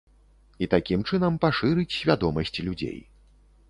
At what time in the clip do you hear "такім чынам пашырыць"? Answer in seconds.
0.73-1.89